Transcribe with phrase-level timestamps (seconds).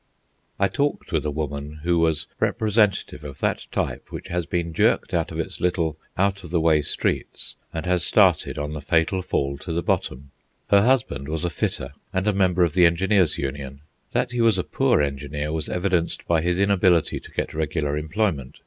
[0.57, 5.13] I talked with a woman who was representative of that type which has been jerked
[5.13, 9.21] out of its little out of the way streets and has started on the fatal
[9.21, 10.31] fall to the bottom.
[10.71, 13.81] Her husband was a fitter and a member of the Engineers' Union.
[14.11, 18.57] That he was a poor engineer was evidenced by his inability to get regular employment.